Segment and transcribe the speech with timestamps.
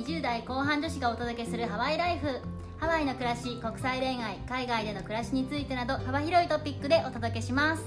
[0.00, 2.40] 20代後半女子がお届けするハワイライフ。
[2.78, 7.84] ハワイの暮らし国際恋愛海外での暮らしについてなど幅広いトピックでお届けします。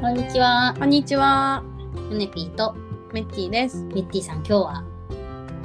[0.00, 0.74] こんにちは。
[0.78, 1.62] こんにちは、
[2.10, 2.74] ヨネピーと
[3.12, 3.82] メッティです。
[3.82, 4.84] ミッティさん今日は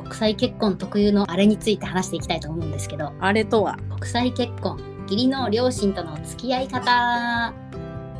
[0.04, 3.13] 国際結婚特有のあれについて話していきたいと思うんですけど。
[3.21, 7.54] あれとは、国際結婚義理の両親との付き合い方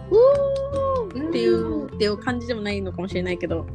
[0.08, 3.66] っていう、っていう感じでもないのかもしれないけど、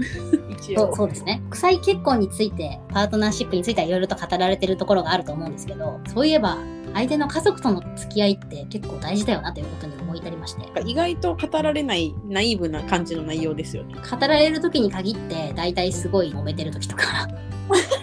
[0.51, 0.97] 一そう応。
[0.97, 1.43] そうですね。
[1.51, 6.59] 国際結婚についてパートナーシップについてはいろいろと語られてるところがあると思うんですけどそういえば
[6.95, 10.63] 相手の家族との付き合いって結構大事だよなということに思い至りまして。
[10.85, 13.95] 意外と語られないナイーブな感じの内容ですよね。
[13.95, 17.29] 語られる時に限って大体すごい揉めてる時とか。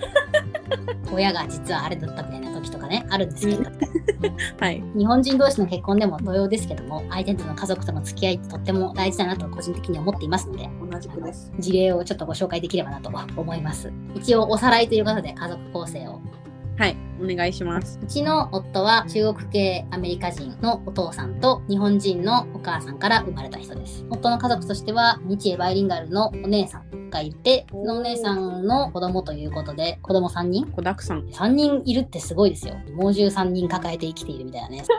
[1.11, 3.63] 親が実はあれだったみたいな時とかねあるんですけど
[4.59, 4.84] はい。
[4.95, 11.52] 日本人同士の結婚でも同様ですけども相手との家族との付き合いってとっても大事だなと個人的に思っていますので同じくです。
[11.59, 16.22] 事例をちょっとご紹介できればなと思います一応おさらいということで家族構成を
[16.78, 16.95] はい。
[17.22, 18.00] お願いします。
[18.02, 24.05] うちの夫は中国系アメリカ人のお父さんと日本人のお母さんから生まれた人です。
[24.09, 30.67] 夫の家族としては日英バイリンガルのお姉さんがいて、そのお姉さんの子供ということで、子供3人？
[30.67, 31.21] 子だくさん。
[31.27, 32.75] 3人いるってすごいですよ。
[32.95, 34.83] 猛獣3人抱えて生きているみたいなね。
[34.85, 34.93] 素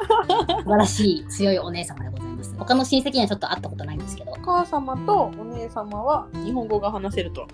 [0.65, 2.55] 晴らしい強いお姉様でございます。
[2.59, 7.47] 他の親戚にはちょっと会ったことないんですけどお、母様とお姉様は日本語が話せると。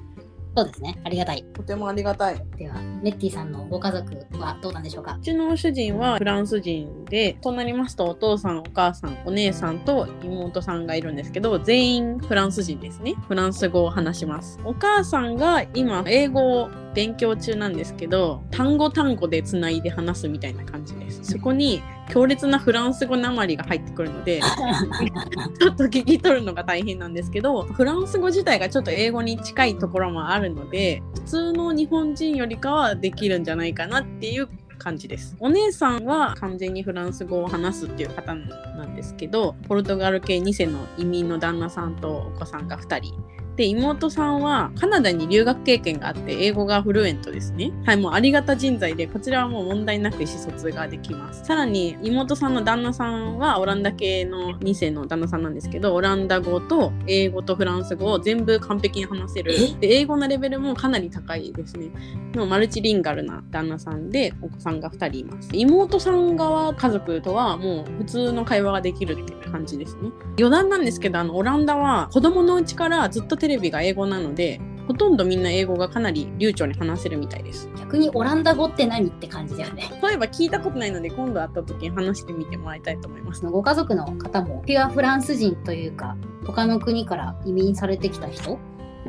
[0.56, 0.98] そうですね。
[1.04, 1.44] ありがたい。
[1.52, 2.42] とてもありがたい。
[2.56, 5.16] では、メッティさんのご家族はどうなんでしょうか？
[5.20, 13.14] うちの主人はフランス人で、となりますとお父さん、お母さん、お姉さんと妹さんがいるんですけど、全員フランス人ですね。
[13.28, 14.58] フランス語を話します。
[14.64, 21.25] お母さんが今、英語を勉強中なんですけど、単語単語でつないで話すみたいな感じです。
[21.25, 24.41] そこに強烈なフランス語なまりが入ってくるので、
[25.61, 35.36] ちょっと聞き取るのが大変なんですけど、フランス語自体がちょっと英語に近いところもあるので、普通の日本人よりかはできるんじゃないかなっていう感じです。
[35.39, 43.36] お姉さんは完全にフランス語を話すっていう方なんですけど、ポルトガル系2世の移民の旦那さんとお子さんが2人。
[43.56, 47.72] で、妹さんはカナダに留学経験があって英語がフルエントですね。
[47.84, 51.44] はい、もうありがた人材で、こちらはもう問題なく意思疎通ができます。
[51.44, 59.55] さらに妹さんの旦那さんはオランダ系の2世の旦那さんなんですけど、オランダ語と英語とフランス語を全部完璧に話せる。
[59.80, 61.90] で、英語のレベルもかなり高いですね。
[62.34, 65.48] もうマルチリンガルな旦那さんでお子さんが2人います。
[65.55, 70.11] 妹さん側家族とはもう普通の会話ができるっていう感じですね。
[70.39, 77.68] 余談なんですけど、あの、オランダは子供のうちからずっとテレビが英語なので、ほとんどみんな英語がかなり流暢に話せるみたいです。
[77.79, 79.84] 逆にオランダ語って何って感じだよね。
[80.02, 83.45] 例えば聞いたことないので、今度会った時に話してみてもらいたいと思います。
[83.46, 88.58] ご家族の方もピュアフランス人というか他の国から移民されてきた人？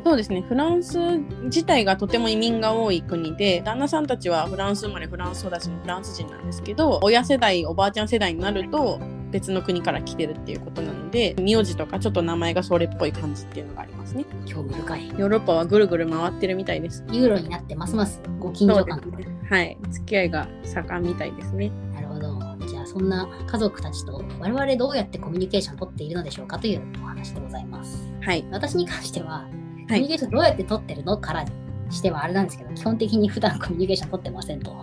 [0.04, 0.42] そうですね。
[0.42, 0.98] フランス
[1.44, 9.00] 自体がとても移民が多い国で、旦那さんたちはフランス生まれ、フランス育ちのフランス人なんですけど、親世代、おばあちゃん世代になると、
[9.30, 14.24] 別の国から来てるっていうことなので、名字とかちょっと名前がそれっぽい感じっていうのがありますね。
[14.46, 17.04] 興味深いヨーロッパはぐるぐる回ってるみたいです。
[17.10, 19.26] ユーロになってますますご近所感ね。
[19.48, 19.78] はい。
[19.90, 21.70] 付き合いが盛んみたいですね。
[21.94, 28.44] なるほどじゃあそんな家族たちと我々どうやってコミュニケーションを取っているのでしょうかというお話でございますはい。
[28.50, 29.48] 私に関しては
[29.88, 31.44] コはいミュニケーションどうやって取ってるのから
[31.90, 34.74] してはあれなんですけど基本的に普段コミュニケーション取ってませんと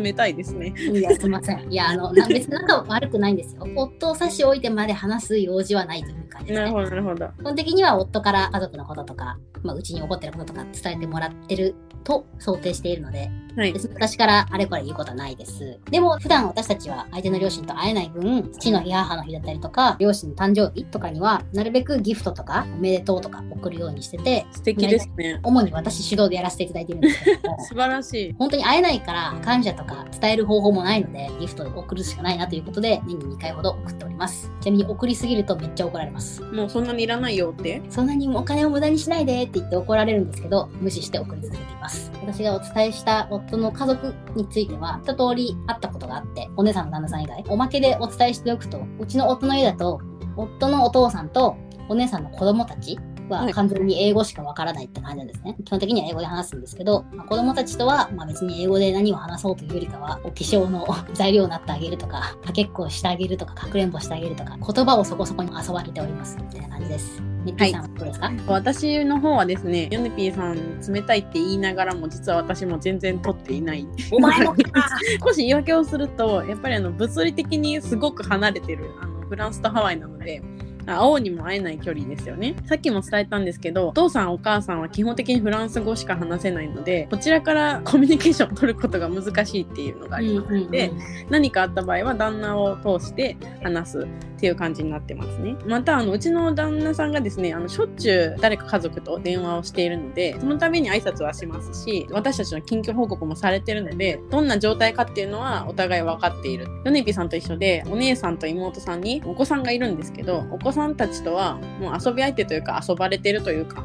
[0.00, 0.74] 冷たいですね。
[0.76, 7.28] いやすいませんいやあのな別に仲は悪くないんですよ夫を差し置いてまで話す用事はないという感じですねなるほど、なるほど。
[7.28, 13.72] 基本的には夫から家族のこととか、まあ、うちに起こってることとか伝えてもらってると想定しているので、はい。
[13.72, 15.78] 別に私からあれこれ言うことはないです。
[15.90, 25.38] でも普段私たちは相手の両親と会えない分、父の日、母の日だったりとか、両親の誕生日とかには、なるべくギフトとか、おめでとうとか送るようにしてて、素敵ですね。
[25.44, 28.34] 主に私主導でやらせていただいてるんですけども 素晴らしい。
[28.38, 34.50] 本当に会えないから感謝とか伝える方法もないので、ギフトを送るしかないなということで、年に2回ほど送っております。
[34.60, 36.42] ちなみに送りすぎるとめっちゃ怒られます。
[36.42, 37.82] もうそんなにいらないよって？
[37.88, 41.93] そんなにお金を無駄にしないでって言って怒られるんですけど、無視して送り続けています。
[42.22, 50.00] 私がお伝えした夫の家族については、一通り会ったことがあって、お姉さんの旦那さん以外、おまけでお伝えしておくと、うちの夫の家だと、
[50.36, 51.56] 夫のお父さんと
[51.88, 52.98] お姉さんの子供たち
[53.28, 55.56] ははい完全に英語しかわからないって感じなんですね。
[55.64, 66.36] 基本的には英語で話すんですけど、まあ子供たちとは、まあ、別に英語で何を話そうというよりかは、お化粧の 材料になってあげるとか、かけっこをしてあげるとか、かくれんぼしてあげるとか、言葉をそこそこに遊ばれております。
[66.36, 67.34] みたいな感じです。
[67.52, 73.86] はどうですか、私の方はですね、ヨネピーさん冷たいって言いながらも、実は私も全然取っていない。
[74.10, 74.54] お前も
[75.22, 80.42] 少し言い訳をすると、やっぱりあの物理的にすごく離れてるあのフランスとハワイなので、
[80.86, 82.54] 会おうにも会えない距離ですよね。
[82.66, 90.92] さっきも伝えたんですけど、お父さんお母さんは基本的にフランス語しか話せないので、こちらから コミュニケーションを取ることが難しいっていうのがありますので、
[91.30, 94.06] 何かあった場合は旦那を通して話す
[94.44, 95.56] っていう感じになってますね。
[95.66, 106.68] また、あの、うちの旦那さんがですね、あの、しょっちゅう誰か家族と電話をしているので、そのために挨拶はしますし、私たちの近況報告もされてるので、どんな状態かっていうのはお互い分かっている。
[106.84, 113.82] ヨネピさんと一緒で、お姉さんと妹さんにお子さんがいるんですけど、お子さんたちとはもう遊び相手というか遊ばれてるというか、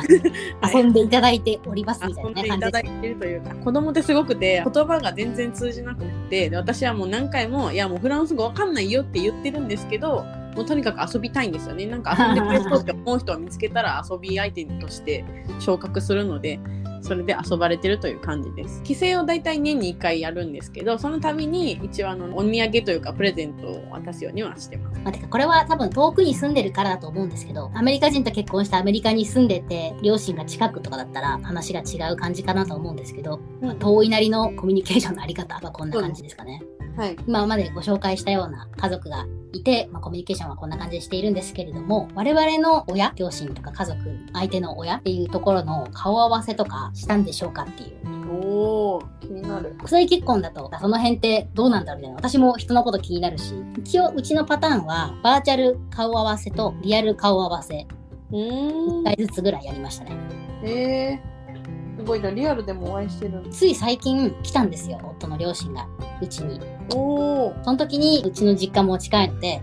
[0.74, 10.24] 遊んでいただいておりますみたい遊んでいただいてるというか、子供ってすごくて、言葉が全然通じなくて、で私はもう何回も、いやもうフランス語わかんないよって言ってるんですけど、
[10.56, 11.84] もうとにかく遊びたいんですよね。
[11.86, 15.24] なんか遊んでくれそうって思う人を見つけたら遊び相手として
[15.60, 16.58] 昇格するので、
[17.02, 18.82] それで遊ばれてるという感じです。
[18.82, 25.00] 帰省を大体年に1回やるんですけど、その度に一応あのお土産というかプレゼントを渡すようにはしてます。
[25.00, 36.62] まあ、てかこれは多分遠くに住んでるからだと思うんですけど、アメリカ人と結婚してアメリカに住んでて、両親が近くとかだったら話が違う感じかなと思うんですけど、まあ遠いなりのコミュニケーションのあり方はこんな感じですかね。
[36.96, 37.16] はい。
[37.26, 43.98] 今までご紹介したような家族がいて、まあ、コミュニケーションはこんな感じでしているんですけれども、我々の親、両親とか家族、
[44.32, 48.16] 相手の親っていうところの顔合わせとかしたんでしょうかっていう。
[48.28, 49.74] おー、気になる。
[49.76, 52.16] 国際結婚だと、その辺ってどうなんだろうみたいな。
[52.16, 57.86] 私も人のこと気になるし、一応うちのパターンは、バーチャル顔合わせとリアル顔合わせ、
[58.30, 59.04] うーん1。
[59.04, 60.16] 回ずつぐらいやりましたね。
[60.62, 63.42] えー、すごいな、リアルでもお会いしてる。
[63.50, 65.86] つい最近来たんですよ、夫の両親が、
[66.20, 66.75] うちに。
[66.94, 69.62] おー、その時に、うちの実家も近いので、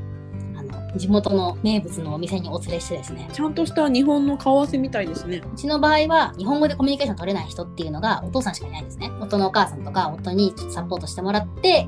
[0.56, 5.42] あの、地元の名物のお店にお連れしてですね、ちゃんとした日本の顔合わせみたいですね。
[5.54, 9.12] うちの場合は、日本語でコミュニケーション取れない人っていうのが、お父さんしかいないんですね。
[9.22, 11.88] 夫のお母さんとか、夫にサポートしてもらって、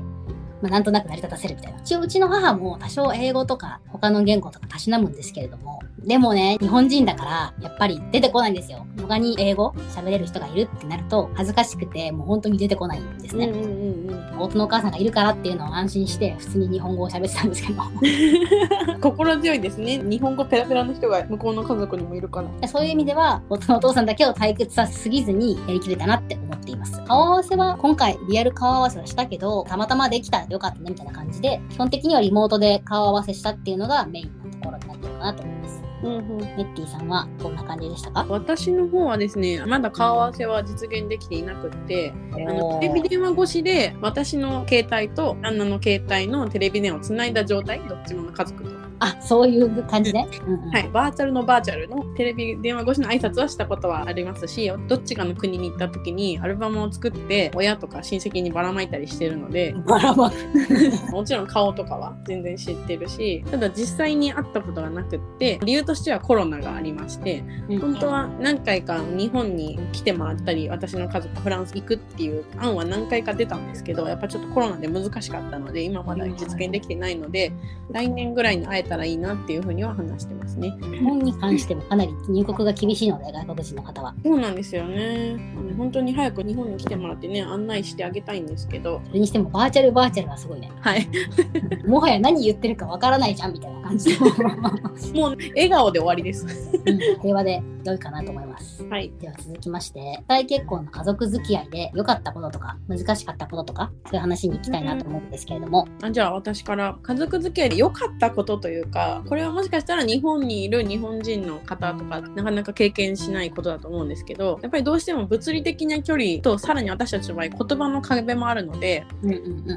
[0.62, 1.78] まあ、なんとなく成り立たせるみたいな。
[1.80, 8.86] 一応、うちの母も多少英語とか、他の言語とかたしなむんですけれども、でもね、日本人だから、やっぱり出てこないんですよ。
[9.00, 13.46] 他に英語喋れる人がいるってなると、恥ずかしくて、もう本当に出てこないんですね。
[13.46, 19.00] うんうんうん夫のお母さんがいるからっていうのを安心して、普通に日本語を喋ってたんですけど、うん。
[19.00, 19.98] 心強いですね。
[19.98, 22.68] 日本語ペラペラの人が向こうの家族にもいるから。
[22.68, 27.02] そういう意味では、夫のお父さんだけを退屈させすぎずにやりきれたなって思っています。
[27.04, 35.82] 顔合わせは、今回リアル顔合わせはしたけど、たまたまできたらよかったねみたいな感じで、基本的にはリモートで顔合わせしたっていうのがメインのところになってるかなと思います。
[36.02, 36.38] うんうん。
[36.38, 38.26] ネッティさんはどんな感じでしたか？
[38.28, 48.85] 私の方はですね、まだ顔合わせは実現できていなくって、あのテレビ電話越しで私の携帯と旦那の携帯のテレビ電話をつないだ状態、どっちもの家族と。
[49.00, 50.26] あ、そういう感じね。
[50.46, 60.36] うんうんはい、バーチャルのバーチャルのテレビ電話越しの挨拶はしたことはありますし、どっちかの国に行った時にアルバムを作って親とか親戚にばらまいたりしてるので、バラバラ。
[61.12, 67.42] もちろん顔とかは全然知ってるし、ただ実際に会ったことがなくって、理由としてはコロナがありまして、
[67.80, 77.52] 本当は何回か日本に来てもらったり、私の家族フランス行くっていう案は何回か出たんですけど、やっぱちょっとコロナで難しかったので、今まだ実現できてないので、
[77.90, 80.76] 来年ぐらいに会えたらいいなっていうふうには話してますね。
[80.80, 84.14] 日本に関してもかなり入国が厳しいので、外国人の方は。
[84.24, 85.36] そうなんですよね。
[85.76, 90.70] 本当に早く日本に来てもらってね、案内してあげたいんですけど、それにしてもバーチャルバーチャルはすごいね。
[90.80, 91.08] はい。
[91.86, 94.24] もはや何言ってるかわからないじゃんみたいな感じで。
[95.14, 96.46] もう笑顔で終わりです。
[96.84, 98.84] うん平和で良いかなと思います。
[98.84, 99.12] はい。
[99.20, 119.32] では続きまして、再結婚の家族付き合いで良かったこととか、難しかったこととか、そういう話に行きたいなと思うんですけれども、あじゃあ私から家族付き合いで良かったことというかこれはもしかしたら日本にいる日本人の方とかなかなか経験しないことだと思うんですけどやっぱりどうしても物理的な距離とさらに私たちの場合言葉の壁もあるのでうん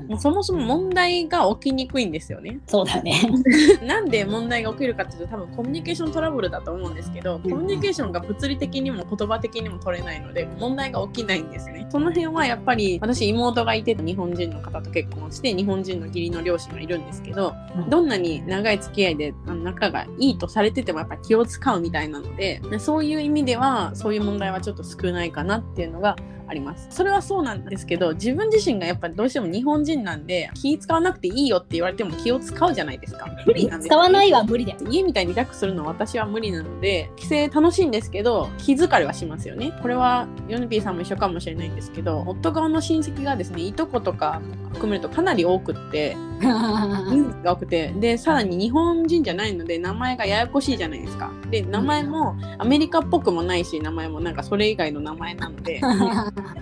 [0.10, 2.60] うんそもそも問題が起きにくいんですよね。
[2.68, 3.22] そうだね。
[3.86, 11.88] なんで問題が起きるかっていうと多分コミュニケーショントラブルだと思うんですけどコミュニケーションが物理的にも言葉的にも取れないので問題が起きないんですね。
[11.92, 17.54] その辺はやっぱり私妹がいて日本人の方と結婚して日本人の義理の両親がいるんですけど
[17.90, 26.16] どんなに長い付き合いで仲がいいとされててもやっぱ気を使うみたいなのでそういう意味ではそういう問題はちょっと少ないかなっていうのが
[26.50, 26.88] あります。
[26.90, 33.28] それはそうなんですけど自分自身がやっぱりどうしても日本人なんで気使わなくていいよって言われても気を使うじゃないですか。
[33.46, 34.80] 無理なんです使わないは無理だよ。
[34.90, 44.42] 家みたいにリラックスするのは私は無理なので帰省楽しいんですけど気疲れはしますよねこれはヨネピーさんも一緒かもしれないんですけど夫側の親戚がですねいとことか
[44.74, 47.94] 含めるとかなり多くって人数が多くて。
[48.00, 51.32] でさらに日本人じゃないので名前がややこしいじゃないですか。
[51.50, 55.82] で名前もアメリカっぽくもないし名前もなんかそれ以外の名前なので。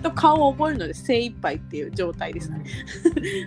[0.02, 2.64] と顔を覚えるので精一杯っていう状態ですね。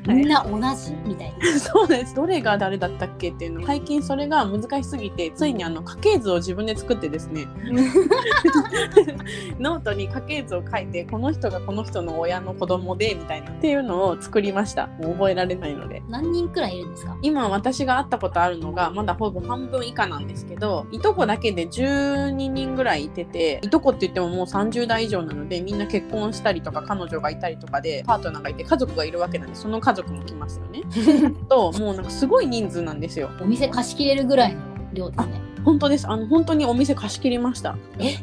[0.08, 1.60] みんな同じみたいな。
[1.60, 2.16] そうです。
[2.16, 3.66] どれが誰だったっけっていうの。
[3.66, 7.48] 最近それが難しすぎてついにあの家系図を自分で作ってですね。
[9.60, 13.52] ノートに家系図を書いてこの人がこの人の親の子供でみたいな。
[13.52, 14.88] っていうのを作りました。
[14.88, 17.18] もう覚えられないので何人くらいいるんですか？
[17.22, 30.82] 今私が会ったことあるのがまだほぼ半分以下なんですけどいとこだけで12人ぐらいいてていとこって言ってももう30代以上なのでみんな結婚したりとか彼女がいたりとかでパートナーがいて家族がいるわけなんでその家族も来ますよね。
[31.50, 33.30] ともうなんかすごい人数なんですよ。
[33.42, 34.62] お店貸し切れるぐらいの
[34.94, 35.42] 量ですね。
[35.64, 36.08] 本当です。
[36.08, 37.78] あの本当にお店貸し切りました。
[38.00, 38.18] え？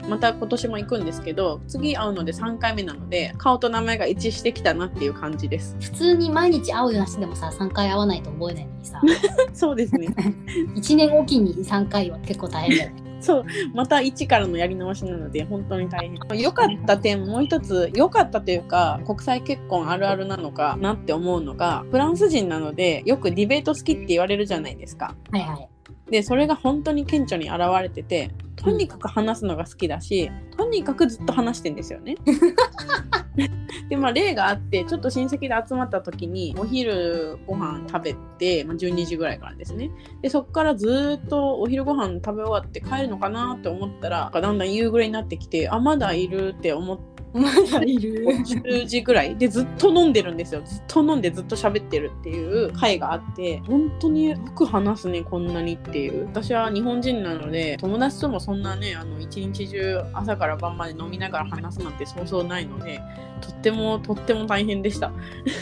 [0.08, 5.76] また今年も行くんですけど次会うので3回目なので顔と名前が一致してきたなっていう感じです。
[5.80, 9.00] 普通に毎日会うような人でもさ、3回会わないと覚えないのにさ、
[9.52, 10.08] そうですね。
[10.76, 13.10] 1年おきに3回は結構大変だよね。
[13.20, 13.44] そう。
[13.74, 16.40] また一からのやり直しなので本当に大変。
[16.40, 25.14] 良かった点もう一つ良かったというか国際結婚あるあるなのかなって思うのがフランス人なのでよくディベート好きって言われるじゃないですか。
[25.30, 25.68] はいはい。
[26.10, 32.16] でそれが本当に顕著に現れててとにかく話すのが好きだしとにかくずっと話してんですよね。
[33.88, 39.90] でまあ例があってちょっと親戚で集まった時にお昼ご飯食べて、まあ、12時ぐらいからですね
[40.20, 47.09] でそこからずっとお昼ご飯食べ終わって帰るのかなって思ったらだんだん夕暮れになってきてあまだいるって思って。
[47.32, 48.24] まだいる。
[48.24, 49.36] 10時ぐらい。
[49.36, 50.62] でずっと飲んでるんですよ。
[50.64, 53.60] ずっと飲んでずっと喋ってるっていう回があって。
[53.66, 56.26] 本当によく話すねこんなにっていう。
[56.26, 63.00] 私は日本人なので友達ともそんなねあの一日中朝から晩まで飲みながら話すなんてそうそうないので
[63.40, 65.12] とってもとっても大変でした。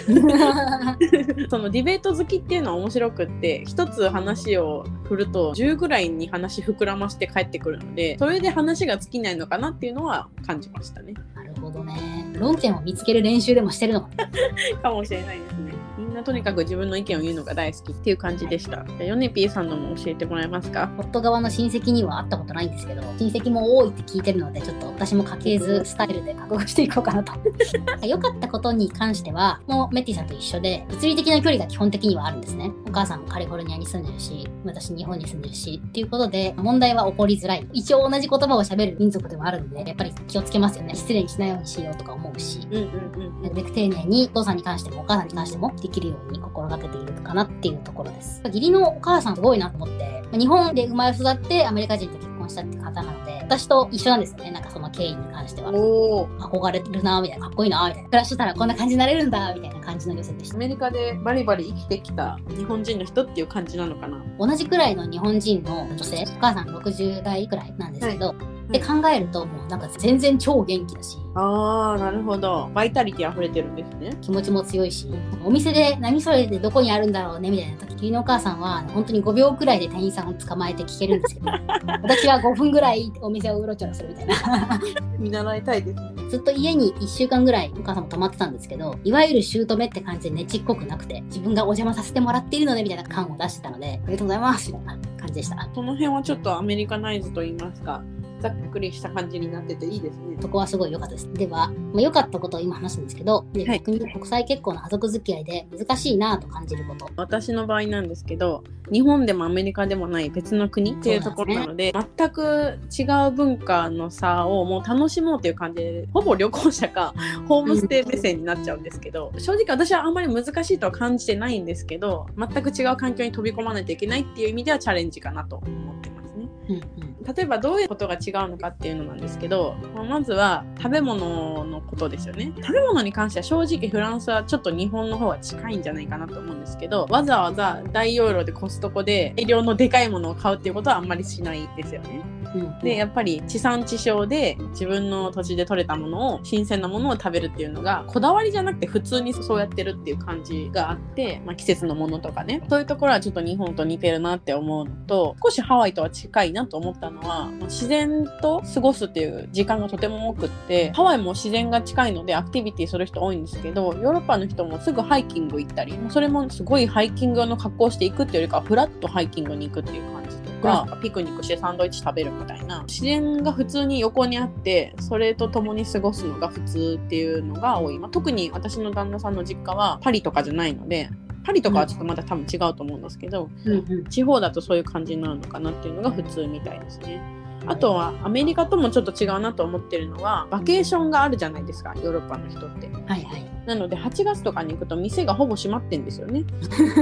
[1.48, 11.14] そのディベート好きっていうのは面白くって一つ話を振ると10ぐらいに話膨らまして帰ってくるのでそれで話が尽きないのかなっていうのは感じましたね
[11.58, 11.94] ほどね。
[12.34, 14.08] 論点を見つける練習でもしてるのか。
[14.82, 15.77] かもしれないですね
[16.18, 20.90] なとにかく自分の意見を言うのが大好きっていう感じでしたヨネピーさんのも教えてもらえますか？
[20.98, 27.32] 夫側の親戚には会ったことないんですけど、親戚も多いって聞いてるので、ちょっと私も家系図スタイルで覚悟していこうかなと。
[28.06, 32.70] 良かったことに関しては、もうメッティさんと一緒で、物理的な距離が基本的にはあるんですね。
[32.88, 37.66] お母さんもカリフォルニアに住んでるし、私日本に住んでるし、っていうことで、問題は起こりづらい。
[37.72, 40.94] 一応同じ言葉を喋る民族でもあるんで、やっぱり気をつけますよね。
[40.94, 42.60] 失礼にしないようにしようとか思うし。
[42.70, 48.40] うんうんうんなるべく丁寧にお父さんに関してもお母さんに関してもできるように心がけているかなっていうところです。
[48.44, 54.50] 義理のお母さんすごいなと思って、日本で生まれ育ってアメリカ人と結婚したって方なので、私と一緒なんですよね。
[54.50, 55.70] なんかその経緯に関しては。
[55.72, 58.08] 憧れるなみたいな、かっこいいなみたいな。
[58.08, 60.56] 暮らしてたらこんな感じになれるんだみたいな感じの女性でした。
[60.56, 64.22] アメリカでバリバリ生きてきた日本人の人っていう感じなのかな？
[64.38, 68.34] 同じくらいの日本人の女性、お母さん60代くらいなんですけど、
[68.70, 72.70] で考えるともうなんか全然超元気だし、あーなるほど。
[72.74, 74.16] バイタリティ溢れてるんですね。
[74.20, 75.08] 気持ちも強いし、
[75.42, 81.50] お店で何それでどこにあるんだろうねみたいな時、義理のお母さんは本当に5秒くらいで店員さんを捕まえて聞けるんですけど、
[82.02, 84.80] 私は5分ぐらいお店をうろちょろするみたいな。
[85.18, 86.12] 見習いたいですね。
[86.28, 95.68] ずっと家に1週間ぐらいお母さんも泊まってたんですけど、いわゆる姑って感じでねちっこくなくて、自分がお邪魔させてもらっているのでみたいな感を出してたので、ありがとうございますみたいな感じでした。
[95.74, 98.02] その辺はちょっとアメリカナイズと言いますか
[98.40, 101.32] ざっくりした感じになってていいですねそこはすごい良かったです。
[101.32, 107.10] では、まあ、良かったことを今話すんですけど、ではい国国際結婚の家族付き合いで難しいなと感じること。
[107.16, 117.14] 私の場合なんですけど日本でもアメリカでもない別の国っていうところなので全く違う文化の差をもう楽しもうという感じでほぼ旅行者か
[117.46, 126.48] ホームステイ目線になっちゃうんですけど正直私はあんまり難しいとは感じてないんですけど全く違う環境に飛び込まないといけないっていう意味ではチャレンジかなと思ってますね。
[126.68, 127.07] うんうん。
[127.36, 132.52] 例えばどういうことが違うのかっていうのなんですけど、まあまずは食べ物のことですよね。
[132.56, 142.37] 食べ物に関しては正直フランスはちょっと日本の方は近いんじゃないかなと思うんですけどわざわざ大容量でコストコで大量のでかいものを買うっていうことはあんまりしないですよね。
[142.82, 152.62] でやっぱり地産地消で自分の土地で採れたものを新鮮なものを食べるっていうのがこだわりじゃなくて普通にそうやってるっていう感じがあって、まあ、季節のものとかね。
[152.68, 181.10] そういうところはちょっと日本と似てるなって思うのと少しハワイとは近いなと思ったのは自然と過ごすっていう時間がとても多くってハワイも自然が近いのでアクティビティする人多いんですけどヨーロッパの人もすぐハイキング行ったりそれもすごいハイキング用の格好していくっていうよりかはフラッとハイキングに行くっていう感じでか、ピクニックしてサンドイッチ食べるみたいな自然が普通に横にあってそれと共に過ごすのが普通っていうのが多い、まあ、特に私の旦那さんの実家はパリとかじゃないので
[181.44, 184.04] パリとかはちょっとまた多分違うと思うんですけど、うんうん。
[184.10, 187.22] 地方だとそういう感じになるのかなっていうのが普通みたいですね。
[187.68, 192.88] あとはアメリカともちょっと違うなと思ってるのはバケーションがあるじゃないですかヨーロッパの人って。
[193.06, 193.58] はいはい。
[193.68, 196.42] なので8月とかに行くと店がほぼ閉まってんですよね。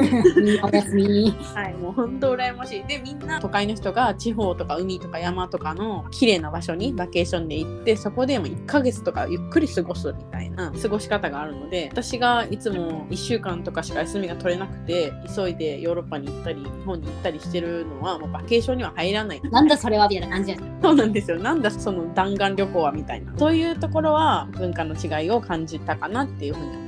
[0.64, 1.30] おやすみ。
[1.54, 2.84] はい、もう本当羨ましい。
[2.84, 19.40] で、みんな都会の人が地方とか海とか山とかの綺麗な場所にバケーションで行って、そこでも1ヶ月とかゆっくり過ごすみたいな過ごし方があるので、私がいつも1週間とかしか休みが取れなくて、急いでヨーロッパに行ったり、日本に行ったりしてるのは、もうバケーションには入らない。
[19.52, 21.38] なんだそれはみたいな感じ そうなんですよ。
[21.38, 23.32] なんだその弾丸旅行はみたいな。
[23.36, 26.85] そういうところは文化の違いを感じたかなっていうふうに思います。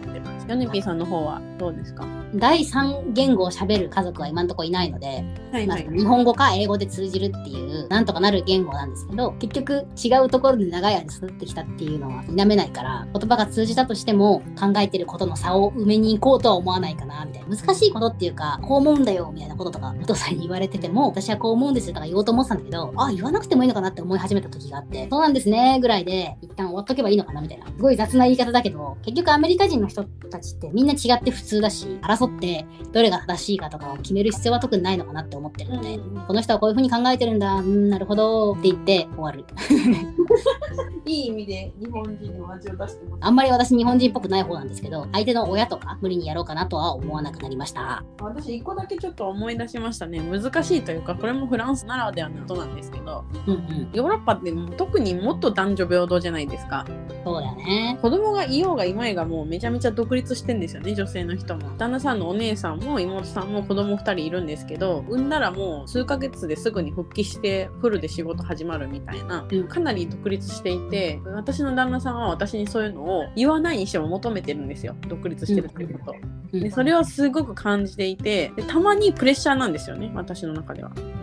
[0.49, 2.07] ヨネピーさんの方はどうですか？
[2.35, 5.89] 第三言語を喋る家族は今のところいないので、まあはいはい。
[5.91, 17.55] 日本語か英語で通じるっていう、なんとかなる言語なんですけど、結局違うところで長い間育ってきたっていうのは否めないから、言葉が通じたとしても考えてることの差を埋めに行こうとは思わないかな、みたいな。
[17.55, 27.67] 難しいことっていうか、こう思うんだよ、みたいなこととか、お父さんに言われてても、私はこう思うんですよとか言おうと思ってたんだけど、あ、言わなくてもいいのかなって思い始めた時があって、そうなんですね、ぐらいで、一旦終わっとけばいいのかな、みたいな。
[27.67, 39.45] すごい雑な言い方だけど、結局アメリカ人の人たちってみんな違って普通だし、争ってどれが正しいかとかを決める必要は特にないのかなって思ってるので、うんこの人はこういう風に考えてるんだ、うん、なるほどって言って終わる。
[41.07, 43.19] いい意味で日本人の味を出してます。
[43.21, 48.05] あんまり私日本人っぽくない方なんですけど、相手の親とか無理にやろうかなとは思わなくなりました。
[48.21, 53.91] 私一個だけちょっと思い出しましたね難しいというかこれもフランスならではのことなんですけどうんうん。
[53.93, 56.85] ヨーロッパって特にもっと男女平等じゃないですか
[57.25, 57.99] そうだよね。
[58.01, 61.77] 子供がいようがいまいがもうめちゃめちゃ独立してんですよね女性の人も。
[61.77, 69.69] 旦那さんのお姉さんも妹さんも子供2人いるんですけど産んだらもう数ヶ月ですぐに復帰してフルで仕事始まるみたいなうん。
[69.69, 74.97] かなり独立していて私の旦那さんは私にそういうのを言わないにしても求めてるんですよ。
[75.09, 76.15] 独立してるっていうこと、
[76.53, 76.61] うん。
[76.61, 80.93] でそれはすごく感じていてでたまにプレッシャーなんですよね私の中では。
[80.97, 81.18] うん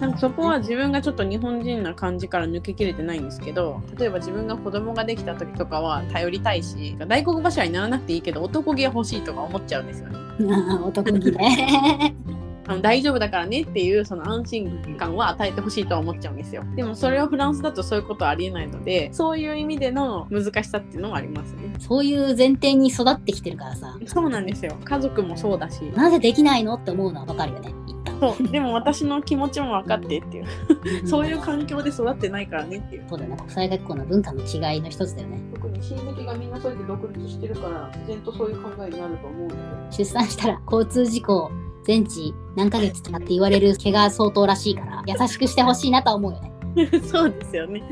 [0.00, 10.18] なんかそこは自分がちょっと日本人な感じから抜けきれてないんですけど例えば自分が子供ができた時とかは頼りたいし大黒柱にならなくていいけど男気が欲しいとか思っちゃうんですよね。
[10.84, 12.14] 男気ね。
[12.68, 16.64] あの大丈夫だからねっていうその安心感は与えてほしいとは思っちゃうんですよ。
[16.76, 21.72] でもそれはフランスだとそういうことはありえないのでそういう意味での難しさっていうのはありますね。
[21.78, 24.76] そういう前提に育ってきてるからさ、そうなんですよ。
[24.84, 25.80] 家族もそうだし。
[25.96, 27.72] なぜできないのって思うのはわかるよね。
[28.20, 33.36] そうでも私の気持ちも分かってっていうそういう環境で育ってないからねっていうそうだよね。
[33.36, 35.40] 国際学校の文化の違いの一つだよね。
[35.54, 39.54] 特に親戚がみんなそうやって独立してるから自然とそういう考えになると思うの
[39.90, 41.50] 出産したら交通事故
[41.84, 46.52] 全治何ヶ月とかって言われる毛が相当らしいから 優しくしてほしいなとは思うよね。
[46.74, 47.82] でそうですよね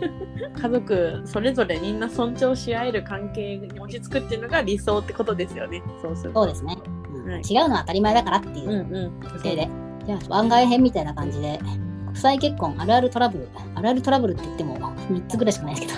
[0.60, 6.76] 家族それぞれみんな尊重し合える関係に落ち着くっていうのが理想ってことですよねそうするとそうですね。
[7.24, 8.68] うんはい違うのは当たり前だからっていう。
[8.68, 9.20] うんうん。
[9.20, 9.68] 前提で。
[10.06, 11.58] じゃあ番外編みたいな感じで
[12.06, 15.88] 国際結婚あるあるトラブルあるあるトラブルって言っても3つぐらいしかないで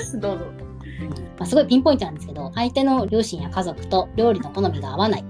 [0.00, 0.44] すけど、 どうぞ。
[1.38, 5.24] まあ、すごいピンポイントなんですけど相手の両親や家族と料理の好みが合わない。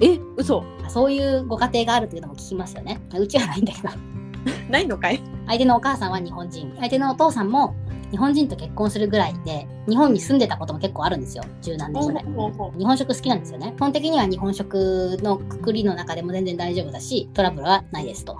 [0.00, 0.64] え嘘。
[0.88, 3.00] そういうご家庭があるというのも聞きますよね。
[3.10, 3.88] まあうちはないんだけど。
[4.70, 5.20] ないのかい。
[5.46, 6.72] 相手のお母さんは日本人。
[6.76, 7.74] 相手のお父さんも
[8.10, 12.24] 日本人と結婚するぐらいで日本に住んでたことも結構あるんですよ十何年ぐらい。
[12.24, 13.74] 日本食好きなんですよね。
[13.76, 18.38] 基本的には日本食のくくりの中でも全然大丈夫だし、トラブルはないですと。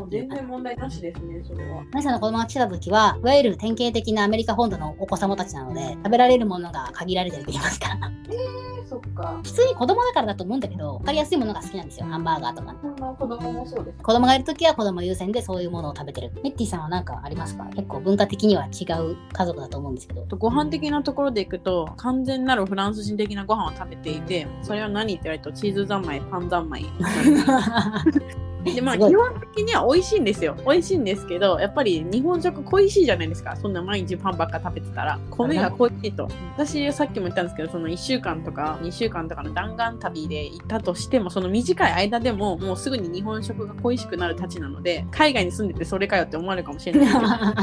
[0.00, 7.88] もう全然問題なしですねそれはマリさんの子供が来た時は、いわゆる典型的なアメリカ本土のお子様たちなので、食べられるものが限られてると言いますか。
[8.28, 12.06] えー、そっか普通に子供だからだと思うんだけど、わかりやすいものが好きなんですよ。
[12.06, 12.74] ハンバーガーとか。
[13.14, 16.32] 子供もそうです子供がいる時は子供優先でそういうものを食べてる。
[16.42, 17.64] メッティさんは何かありますか？
[17.74, 20.24] 結構文化的には違う家族だと思うんですけど。
[20.38, 26.84] ご飯的なところでいくと完全なるフランス人的なご飯を食べていてそれは何って言われるとチーズ三昧パン三昧
[28.64, 30.56] でまあ基本的には美味しいんですよ。
[30.66, 33.56] 美味しいんですけどやっぱり日本食恋しいじゃないですか。
[33.56, 35.18] そんな毎日パンばっか食べてたら。
[35.30, 36.28] 米が恋しいと。
[36.56, 47.18] 私さっきも言ったんですけどその1週間とか2週間とかの弾丸旅で行ったとしてもその短い間でももうすぐに日本食が恋しくなるたちなので海外に住んでてそれかよって思われるかもしれないです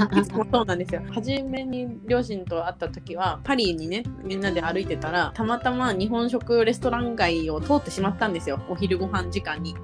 [0.10, 0.22] けど。
[0.22, 1.02] いつもそうなんですよ。
[1.12, 8.60] 初めに両親と会った時は、パリにね、みんなで歩いてたら、たまたま日本食レストラン街を通ってしまったんですよ。
[8.70, 9.76] お昼ご飯時間に。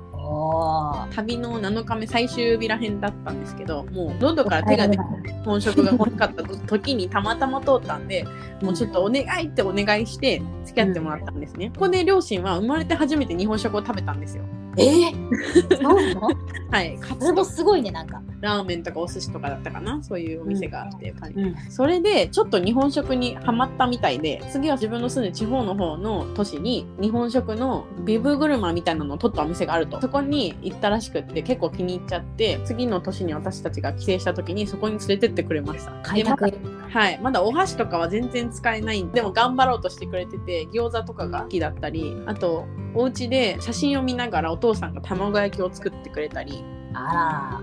[1.12, 8.26] 旅の7日目最終日らへんだったんですけど、もう喉から手が出て日本食が欲しかった時にたまたま通ったんで、
[8.62, 11.72] もうちょっとお願いってお願いして付き合ってもらったんですね。
[11.74, 14.44] ここで両親は生まれて初めて日本食を食べたんですよ。
[14.78, 16.43] えー、そう
[16.74, 18.22] はい、カツとすごいね、なんか。
[18.42, 20.04] ラーメンとかお寿司とかだったかな？
[20.04, 21.72] そういうお店があっていう感じ、うん。
[21.72, 36.52] それでちょっと日本食にハマったみたいで次は自分の住んでる地方の方の都市に日本食のビブグルマみたいなのを取ったお店があるとそこに行ったらしくって結構気に入っちゃって次の年に私たちが帰省した時にそこに連れてってくれました開拓。
[36.90, 47.62] はい、まだお箸とかは全然使えないんででも頑張ろうとしてくれてて餃子とかが好きだったりあとお家で写真を見ながらお父さんが卵焼きを作ってくれたりあ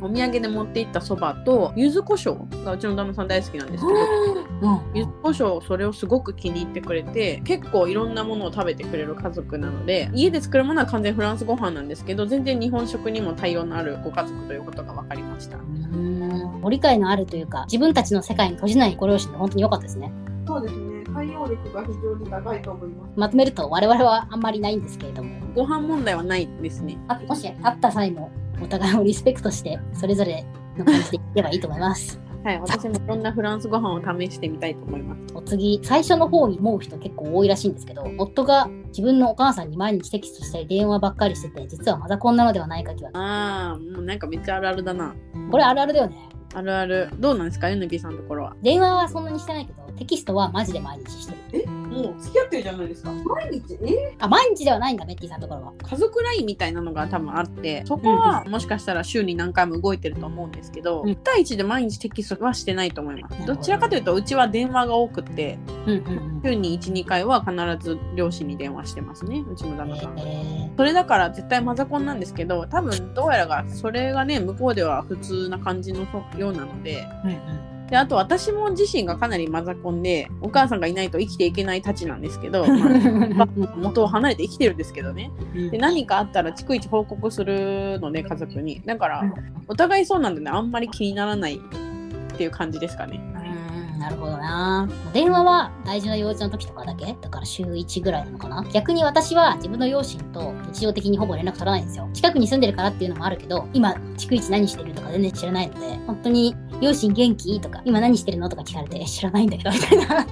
[0.00, 4.70] お土産で持って行ったそばと柚子胡椒がうちの旦那さん大好きなんですけどら。
[4.74, 4.94] うん。
[4.94, 20.12] 柚子胡椒それをすごく気に入ってくれて結構いろんなものを食べてくれる家族なので家で作るものは完全フランスご飯なんですけど全然日本食にも対応のあるご家族ということが分かりましたうんご理解のあるというか、自分たちの世界に閉じないご両親で本当に良かったですね。
[20.46, 20.87] そうですね
[21.18, 23.12] 対応力が非常に高いと思います。
[23.16, 26.96] まとめると我々はあんまりないんですけれども、ご飯問題はないですね。
[27.08, 28.30] あもし会った際も
[28.62, 30.44] お互いをリスペクトして、それぞれ
[30.76, 32.20] の感じでいけばいいと思います。
[32.44, 35.34] はい私もいろんなフランスご飯を試してみたいと思います。
[35.34, 43.18] お次、最初の方に思う人結構多いらしいんですけど、夫が自分のお母さんに毎日テキストしたり電話ばっかりしてて、実はマザコンなのではないか疑惑。
[43.18, 45.16] ああもうなんかめっちゃあるあるだな。
[45.50, 46.28] これあるあるだよね。
[46.54, 47.10] あるある。
[47.18, 48.56] どうなんですか NB さんのところは。
[48.62, 51.68] 電話はそんなにしてないけど、テキストはマジで毎日してる。
[51.68, 53.12] もう付き合ってるじゃないですか。
[53.12, 53.74] 毎日？
[53.82, 54.14] え？
[54.18, 55.72] あ、毎日ではないんだ、メッティさんのところは。
[55.82, 61.08] 家族 LINE みたいなのが多分あってそこはもしかしたら週に何回も動いてると思うんですけど、うん。
[61.08, 63.32] 1対1で毎日テキストはしてないと思います。
[63.32, 63.54] なるほど。
[63.56, 69.90] どちらかというとうちは電話が多くってうんうん週に12回は必ず両親に電話してますねうちの旦うん。
[69.90, 76.02] 那さん、えそれだから絶対マザコンなんですけど多分どうやらがそれがね向こうでは普通な感じの
[76.36, 77.77] ようなのでー、うんうん。
[77.90, 85.30] であと私も自身がかなりマザコンでお母さんがいないと生きていけないたちなんですけど、まあ 元を離れて生きてるんですけどね
[85.70, 89.32] で何かあったら逐一報告するので家族にだからうん
[89.68, 94.88] お互いそうなんでねあんまり気にならないっていう感じですかねうんなるほどな。
[95.12, 97.16] 電話は大事な用事の時とかだけ？
[97.20, 98.64] だから週1ぐらいなのかな？
[98.72, 102.08] 逆に私は自分の両親と日常的にほぼ連絡取らないんですよ。
[102.14, 107.60] 近くに住んでるからっていうのもあるけど、今、逐一何してるとか全然知らないので、本当に両親元気？
[107.60, 108.48] とか、今何してるの？
[108.48, 110.26] とか聞かれて知らないんだけど、みたいな。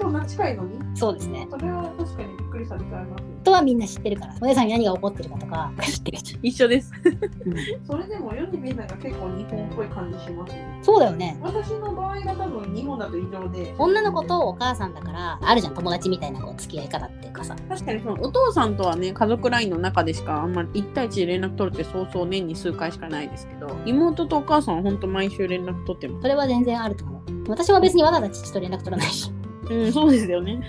[0.00, 1.46] そんな近いのにそうですね。
[1.50, 6.18] それは確かにくりされちゃいますとはみんな知ってるから、お姉さんに何が起こってるかとか知ってる。
[6.42, 11.36] 一緒ですうんそれでもヨネビーさんが結構日本っぽい感じしますねそうだよね。
[11.42, 17.56] 私の場合が多分日本だと異常で女の子とお母さんだから、あるじゃん、友達みたいなこう付き合い方っていうかさ。
[17.68, 27.24] 確かにそのお父さんとはね家族 LINE の中でしかあんまり1対1で連絡取るってそうそう年に数回しかないですけど妹とお母さんは本当毎週連絡取ってますそれは全然あると思う。
[27.48, 29.30] 私も別にわざわざ父と連絡取らないし。
[29.70, 30.60] うんそうですよね。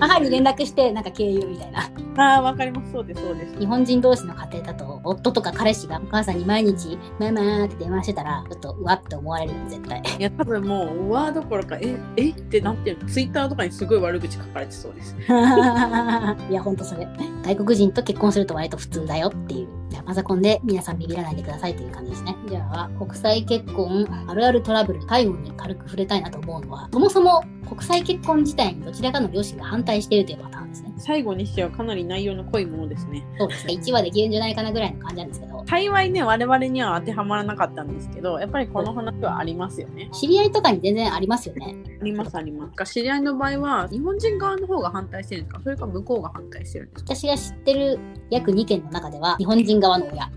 [0.00, 1.90] 母に連絡してなんか経由みたいな。
[2.16, 2.92] ああわかります。
[2.92, 3.58] そうですそうです。
[3.58, 10.02] 日本人同士の家庭だと夫とか彼氏がお母さんに毎日「ママ」って電話してたらちょっとうわって思われるよ絶対。
[10.18, 12.98] いや多分もうワーどころかえ えってなってる。
[13.06, 15.16] ツイッターとかにすごい悪口書かれてそうです。
[16.50, 17.08] いやほんとそれ。
[17.44, 19.68] 外国人と結婚すると割と普通だよっていう
[20.06, 22.36] マザコンで皆さんビビらないでくださいという感じですね。
[22.48, 30.92] じゃあ国際結婚あるあるトラブル最後に軽く触れたいなと思うのはそもそも国際結婚自体にどちらかの両親が反対しているというパターンですね。
[30.98, 33.24] 最後にしてはかなり内容の濃いものですね。
[33.38, 33.74] そうですね。
[33.74, 40.10] 1話できるんじゃないかなぐらいの感じなんですけど幸いね我々には当てはまらなかったんですけどやっぱりこの話はありますよね。
[40.12, 41.76] 知り合いとかに全然ありますよね。
[42.00, 42.92] ありますあります。
[42.92, 45.60] 知り合いの場合は日本人側の方が反対してるんですか？
[45.62, 47.14] それか向こうが反対してるんですか？
[47.14, 47.98] 私が知ってる
[48.30, 50.30] 約2件の中では日本人側の親。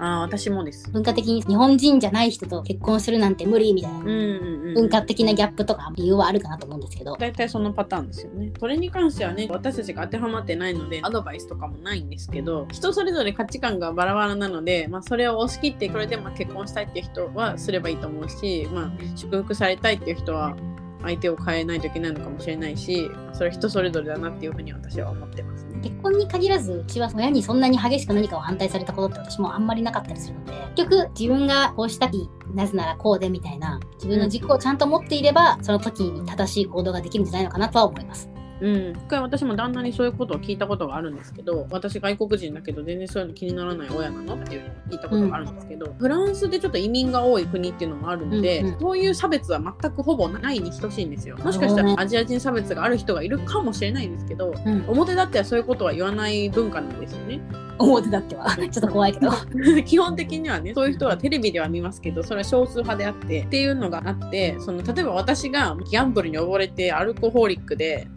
[0.00, 0.90] ああ私もです。
[0.90, 3.98] 文化的に日本人じゃない人と結婚するなんて無理みたいな。
[3.98, 4.74] うんうんうん。
[4.74, 7.16] 文化的なギャップとか理由はあるかなと思うんですけど。
[7.16, 8.52] 大体そのパターンですよね。
[8.60, 20.54] それに関してはね、私たちが当てはまってないので、アドバイスとかもないんですけど、人それぞれ価値観がバラバラなので、まあ、それを押し切って、これでも結婚したいっていう人はすればいいと思うし、まあ、祝福されたいっていう人は、
[21.02, 25.64] 相手を変えないといけないのかもしれないし、それは人それぞれだなっていうふうに私は思ってます。
[25.64, 25.67] ね。
[25.82, 38.30] 結婚に限らずうちは親にそんなに激しく何かを反対されたことって私もあんまりなかったりするので結局自分がこうしたきなぜならこうでみたいな自分の軸をちゃんと持っていればその時に正しい行動ができるんじゃないのかなとは思います。
[38.60, 48.80] うん、一回私も旦那にそういうことを聞いたことがあるんですけど私外国人だけど全然そういうの気にならない親なのっていうのを聞いたことがあるんですけど、フランスでちょっと移民が多い国っていうのもあるので、うんうん。
[48.80, 51.36] そういう差別は全くほぼないに等しいんですよ。
[51.38, 57.40] もしかしたらアジア人差別がある人がいるかもしれないんですけどうん、表立ってはそういうことは言わない文化なんですよね。
[57.78, 58.50] 表だっては。
[58.56, 59.30] ちょっと怖いけど。
[59.84, 68.08] 基本的にはねそういう人はテレビでは見ますけどそれは少数派であってっていうのがあってその例えば私がギャンブルに溺れてアルコホーリックで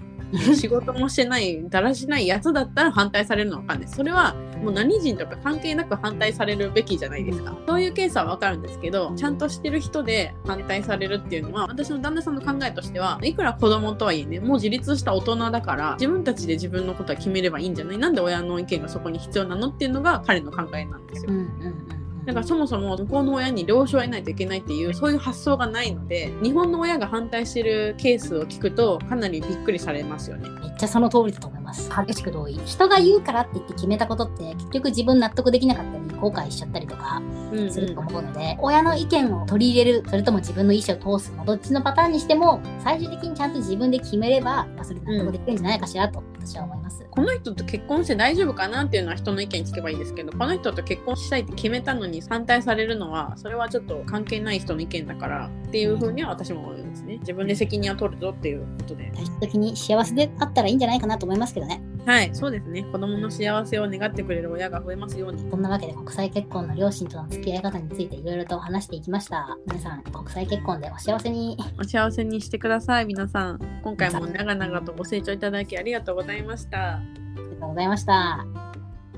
[0.55, 3.89] 仕事もしてないだらしないやつだったら反対されるのは分かんない。
[3.89, 7.57] それはもう何人とか関係なく反対されるべきじゃないですか。
[7.67, 17.97] そういうケースは分かるんですけどちゃんとしてる人で反対されるっていうのは私の旦那さんの考えとしてはいくら子供とはいえねもう自立した大人だから自分たちで自分のことは決めればいいんじゃない？
[17.97, 19.69] なんで親の意見がそこに必要なの？
[19.69, 21.31] っていうのが彼の考えなんですよ。
[21.31, 21.90] うんうん
[22.21, 30.49] うんだからそもそも向こうの親に了承を得ないといけないっていうそういう発想がないので日本の親が反対してるケースを聞くとかなりびっくりされますよね。
[30.61, 31.89] めっちゃその通りだと思います。
[31.89, 32.59] 激しく同意。
[32.65, 47.05] 人が言うからって言って決めたことって結局自分納得できなかったり後悔しちゃったりとかうんすると思うので、親の意見を取り入れる、それとも自分の意思を通すの、どっちのパターンにしても最終的にちゃんと自分で決めれば、まあ、それで納得できるんじゃないかしらと私は思います。
[47.09, 61.81] この人と結婚して大丈夫かなっていうのは人の意見聞けばいいですけどこの人と結婚したいって決めたのに反対されるのはそれはちょっと関係ない人の意見だからっていうふうには私も思いますね自分で責任を取るぞっていうことで最終的に幸せであったらいいんじゃないかなと思いますけどね。
[62.05, 62.83] はいそうですね。
[62.83, 65.43] 子供の幸せを願ってくれる親が増えますように。
[65.49, 69.55] こんなわけで国際結婚の両親との付き合い方についていろいろと話していきました。
[69.67, 71.57] 皆さん国際結婚でお幸せに。
[71.79, 73.59] お幸せにしてください皆さん。
[73.83, 76.95] 今回も長々とご清聴いただきありがとうございました。
[76.95, 77.01] あ
[77.35, 78.45] りがとうございました。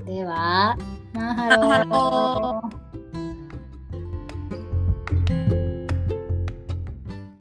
[0.04, 0.76] では
[1.14, 5.63] マハロー。